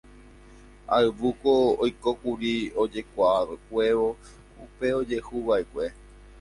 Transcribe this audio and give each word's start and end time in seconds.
Ayvúko 0.97 1.51
oikókuri 1.83 2.53
ojekuaakuévo 2.83 4.09
upe 4.65 4.87
ojehuva'ekue. 4.99 5.85